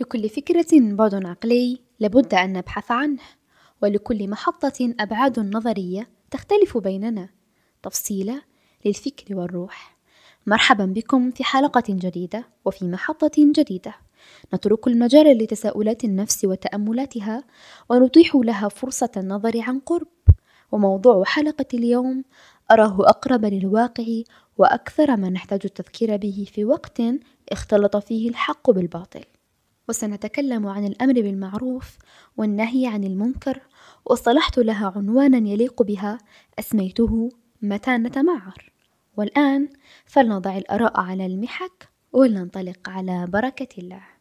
[0.00, 3.22] لكل فكرة بعد عقلي لابد أن نبحث عنه،
[3.82, 7.28] ولكل محطة أبعاد نظرية تختلف بيننا،
[7.82, 8.42] تفصيلة
[8.84, 9.96] للفكر والروح.
[10.46, 13.94] مرحبا بكم في حلقة جديدة وفي محطة جديدة،
[14.54, 17.44] نترك المجال لتساؤلات النفس وتأملاتها
[17.88, 20.08] ونتيح لها فرصة النظر عن قرب.
[20.72, 22.24] وموضوع حلقة اليوم
[22.70, 24.04] أراه أقرب للواقع
[24.58, 27.02] وأكثر ما نحتاج التذكير به في وقت
[27.52, 29.24] اختلط فيه الحق بالباطل.
[29.88, 31.96] وسنتكلم عن الأمر بالمعروف
[32.36, 33.60] والنهي عن المنكر
[34.04, 36.18] واصطلحت لها عنوانا يليق بها
[36.58, 37.28] أسميته
[37.62, 38.72] متى نتمعر.
[39.16, 39.68] والآن
[40.06, 44.15] فلنضع الآراء على المحك ولننطلق على بركة الله.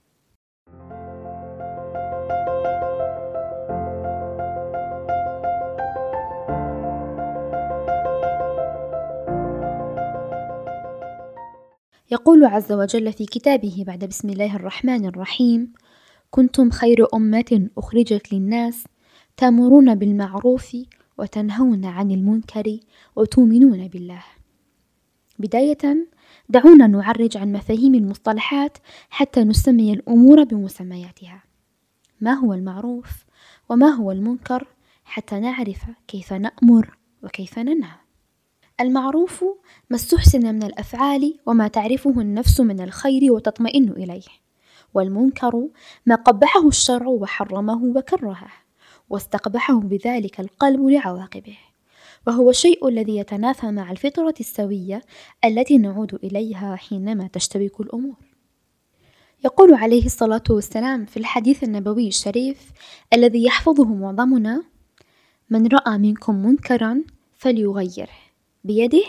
[12.11, 15.73] يقول عز وجل في كتابه بعد بسم الله الرحمن الرحيم
[16.31, 18.83] كنتم خير أمة أخرجت للناس
[19.37, 20.77] تأمرون بالمعروف
[21.17, 22.79] وتنهون عن المنكر
[23.15, 24.23] وتؤمنون بالله.
[25.39, 26.07] بداية
[26.49, 28.77] دعونا نعرج عن مفاهيم المصطلحات
[29.09, 31.43] حتى نسمي الأمور بمسمياتها.
[32.21, 33.25] ما هو المعروف
[33.69, 34.67] وما هو المنكر
[35.05, 38.04] حتى نعرف كيف نأمر وكيف ننهى.
[38.81, 39.43] المعروف
[39.89, 44.45] ما استحسن من الأفعال وما تعرفه النفس من الخير وتطمئن إليه
[44.93, 45.67] والمنكر
[46.05, 48.51] ما قبحه الشرع وحرمه وكرهه
[49.09, 51.57] واستقبحه بذلك القلب لعواقبه
[52.27, 55.01] وهو الشيء الذي يتنافى مع الفطرة السوية
[55.45, 58.15] التي نعود إليها حينما تشتبك الأمور.
[59.45, 62.71] يقول عليه الصلاة والسلام في الحديث النبوي الشريف
[63.13, 64.63] الذي يحفظه معظمنا
[65.49, 67.03] من رأى منكم منكرا
[67.35, 68.24] فليغيره.
[68.65, 69.03] بيده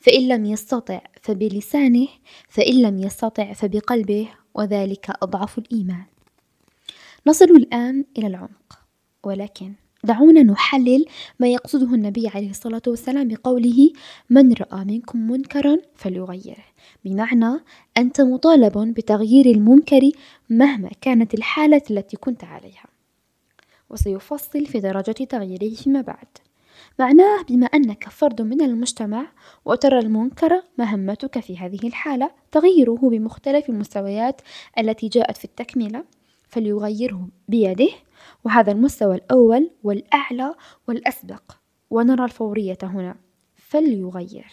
[0.00, 2.08] فإن لم يستطع فبلسانه
[2.48, 6.04] فإن لم يستطع فبقلبه وذلك أضعف الإيمان.
[7.26, 8.78] نصل الآن إلى العمق.
[9.24, 9.72] ولكن
[10.04, 11.04] دعونا نحلل
[11.40, 13.90] ما يقصده النبي عليه الصلاة والسلام بقوله
[14.30, 16.64] من رأى منكم منكرا فليغيره
[17.04, 17.60] بمعنى
[17.98, 20.10] أنت مطالب بتغيير المنكر
[20.50, 22.86] مهما كانت الحالة التي كنت عليها.
[23.90, 26.28] وسيفصل في درجة تغييره فيما بعد.
[26.98, 29.26] معناه بما أنك فرد من المجتمع
[29.64, 34.40] وترى المنكر مهمتك في هذه الحالة تغييره بمختلف المستويات
[34.78, 36.04] التي جاءت في التكملة
[36.48, 37.88] فليغيره بيده
[38.44, 40.54] وهذا المستوى الأول والأعلى
[40.88, 41.42] والأسبق
[41.90, 43.16] ونرى الفورية هنا
[43.56, 44.46] فليغير.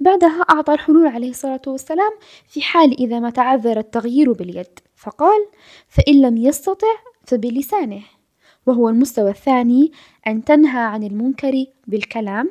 [0.00, 2.12] بعدها أعطى الحلول عليه الصلاة والسلام
[2.46, 5.46] في حال إذا ما تعذر التغيير باليد فقال
[5.88, 6.96] فإن لم يستطع
[7.26, 8.02] فبلسانه.
[8.66, 9.92] وهو المستوى الثاني
[10.26, 12.50] أن تنهى عن المنكر بالكلام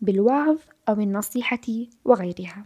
[0.00, 0.58] بالوعظ
[0.88, 2.64] أو النصيحة وغيرها.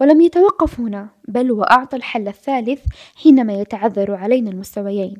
[0.00, 2.84] ولم يتوقف هنا بل وأعطى الحل الثالث
[3.14, 5.16] حينما يتعذر علينا المستويين.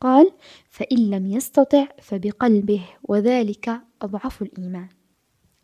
[0.00, 0.32] قال
[0.70, 4.88] فإن لم يستطع فبقلبه وذلك أضعف الإيمان.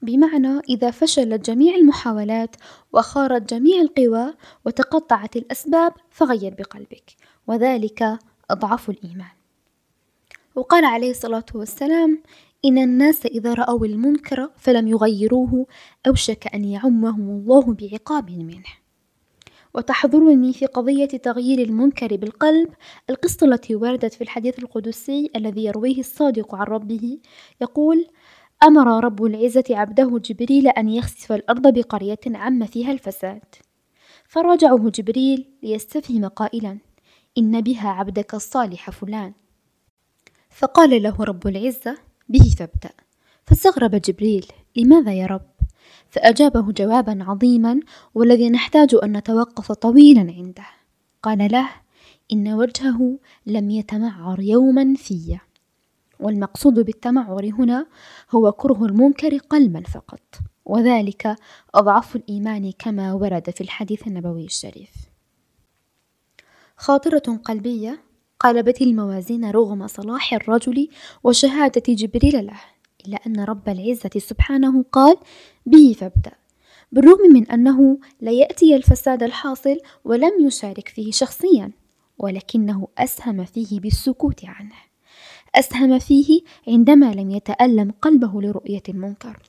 [0.02, 2.56] بمعنى إذا فشلت جميع المحاولات
[2.92, 4.34] وخارت جميع القوى
[4.66, 7.16] وتقطعت الأسباب فغير بقلبك
[7.46, 8.18] وذلك
[8.50, 9.37] أضعف الإيمان.
[10.54, 12.22] وقال عليه الصلاة والسلام
[12.64, 15.66] إن الناس إذا رأوا المنكر فلم يغيروه
[16.06, 18.64] أوشك أن يعمهم الله بعقاب منه.
[19.74, 22.68] وتحضرني في قضية تغيير المنكر بالقلب
[23.10, 27.18] القصة التي وردت في الحديث القدسي الذي يرويه الصادق عن ربه
[27.60, 28.06] يقول
[28.62, 33.44] أمر رب العزة عبده جبريل أن يخسف الأرض بقرية عم فيها الفساد.
[34.28, 36.78] فراجعه جبريل ليستفهم قائلا
[37.38, 39.32] إن بها عبدك الصالح فلان.
[40.58, 41.98] فقال له رب العزة
[42.28, 42.90] به فابدأ.
[43.46, 44.46] فاستغرب جبريل
[44.76, 45.50] لماذا يا رب؟
[46.10, 47.80] فأجابه جوابا عظيما
[48.14, 50.66] والذي نحتاج أن نتوقف طويلا عنده.
[51.22, 51.68] قال له
[52.32, 55.38] إن وجهه لم يتمعر يوما في.
[56.20, 57.86] والمقصود بالتمعر هنا
[58.30, 61.36] هو كره المنكر قلبا فقط وذلك
[61.74, 64.90] أضعف الإيمان كما ورد في الحديث النبوي الشريف.
[66.76, 68.07] خاطرة قلبية
[68.40, 70.88] قلبت الموازين رغم صلاح الرجل
[71.24, 72.60] وشهادة جبريل له
[73.06, 75.16] إلا أن رب العزة سبحانه قال
[75.66, 76.32] به فابدأ
[76.92, 81.72] بالرغم من أنه لا يأتي الفساد الحاصل ولم يشارك فيه شخصيا
[82.18, 84.74] ولكنه أسهم فيه بالسكوت عنه.
[85.54, 89.42] أسهم فيه عندما لم يتألم قلبه لرؤية المنكر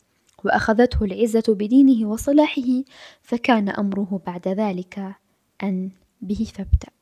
[0.45, 2.83] وأخذته العزة بدينه وصلاحه
[3.21, 5.15] فكان أمره بعد ذلك
[5.63, 5.89] أن
[6.21, 6.98] به فابدأ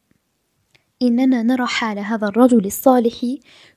[1.02, 3.26] إننا نرى حال هذا الرجل الصالح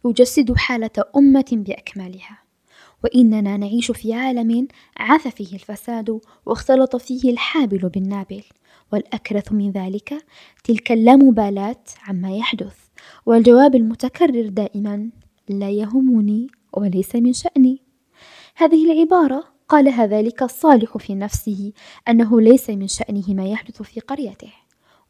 [0.05, 2.39] يجسد حالة أمة بأكملها
[3.05, 8.43] وإننا نعيش في عالم عاث فيه الفساد واختلط فيه الحابل بالنابل
[8.93, 10.25] والأكرث من ذلك
[10.65, 12.77] تلك اللامبالاة عما يحدث
[13.27, 15.11] والجواب المتكرر دائما
[15.49, 17.83] لا يهمني وليس من شأني.
[18.57, 21.73] هذه العبارة قالها ذلك الصالح في نفسه
[22.09, 24.53] أنه ليس من شأنه ما يحدث في قريته.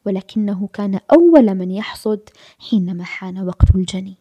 [0.06, 2.20] ولكنه كان أول من يحصد
[2.70, 4.16] حينما حان وقت الجني.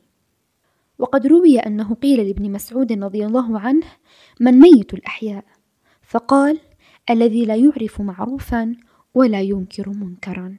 [0.99, 3.85] وقد روي أنه قيل لابن مسعود رضي الله عنه
[4.39, 5.43] من ميت الأحياء؟
[6.01, 6.59] فقال
[7.09, 8.75] الذي لا يعرف معروفا
[9.13, 10.57] ولا ينكر منكرا.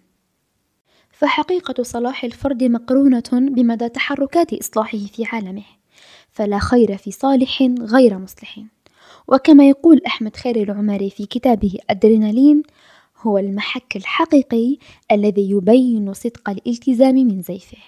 [1.10, 5.64] فحقيقة صلاح الفرد مقرونة بمدى تحركات إصلاحه في عالمه
[6.30, 8.60] فلا خير في صالح غير مصلح.
[9.28, 12.62] وكما يقول أحمد خير العمري في كتابه أدرينالين
[13.20, 14.78] هو المحك الحقيقي
[15.12, 17.78] الذي يبين صدق الالتزام من زيفه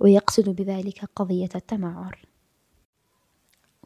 [0.00, 2.26] ويقصد بذلك قضية التمعر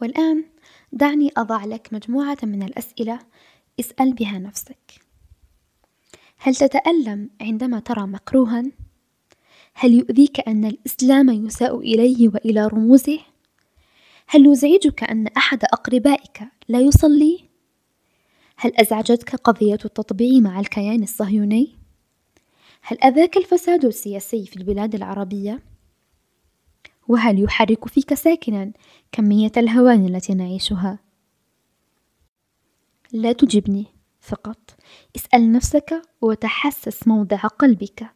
[0.02, 0.44] والآن
[0.92, 3.18] دعني أضع لك مجموعة من الأسئلة
[3.80, 5.10] اسأل بها نفسك
[6.38, 8.64] هل تتألم عندما ترى مكروها؟
[9.74, 13.18] هل يؤذيك أن الإسلام يساء إليه وإلى رموزه؟
[14.26, 17.49] هل يزعجك أن أحد أقربائك لا يصلي؟
[18.62, 21.78] هل أزعجتك قضية التطبيع مع الكيان الصهيوني؟
[22.82, 25.62] هل أذاك الفساد السياسي في البلاد العربية؟
[27.08, 28.72] وهل يحرك فيك ساكنا
[29.12, 30.98] كمية الهوان التي نعيشها؟
[33.12, 33.86] لا تجبني
[34.20, 34.76] فقط
[35.16, 38.06] اسأل نفسك وتحسس موضع قلبك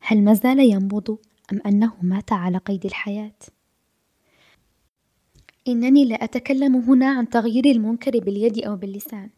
[0.00, 1.18] هل ما زال ينبض
[1.52, 3.38] أم أنه مات على قيد الحياة؟
[5.68, 9.30] إنني لا أتكلم هنا عن تغيير المنكر باليد أو باللسان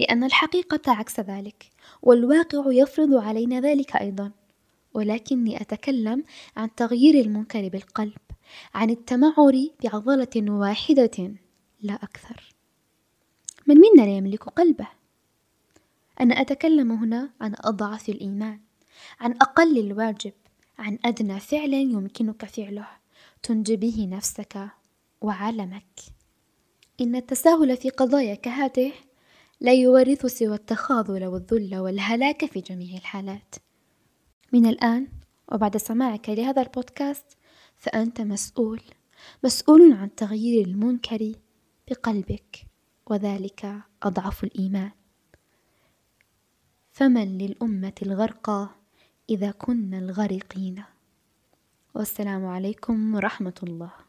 [0.00, 1.70] لأن الحقيقة عكس ذلك
[2.02, 4.30] والواقع يفرض علينا ذلك أيضا.
[4.94, 6.24] ولكني أتكلم
[6.56, 8.16] عن تغيير المنكر بالقلب
[8.74, 9.52] عن التمعر
[9.84, 11.34] بعضلة واحدة
[11.82, 12.54] لا أكثر.
[13.66, 14.88] من منا لا يملك قلبه؟
[16.20, 18.60] أنا أتكلم هنا عن أضعف الإيمان
[19.20, 20.32] عن أقل الواجب
[20.78, 22.88] عن أدنى فعل يمكنك فعله.
[23.42, 24.68] تنجي به نفسك
[25.20, 26.00] وعالمك
[27.00, 28.92] إن التساهل في قضايا كهاته
[29.60, 33.54] لا يورث سوى التخاذل والذل والهلاك في جميع الحالات.
[34.52, 35.08] من الآن
[35.52, 37.26] وبعد سماعك لهذا البودكاست
[37.76, 38.80] فأنت مسؤول.
[39.44, 41.32] مسؤول عن تغيير المنكر
[41.90, 42.66] بقلبك
[43.06, 44.90] وذلك أضعف الإيمان.
[46.90, 48.68] فمن للأمة الغرقى
[49.30, 50.84] إذا كنا الغرقين
[51.94, 54.03] والسلام عليكم ورحمة الله.